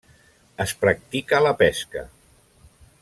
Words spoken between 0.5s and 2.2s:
Es practica la pesca.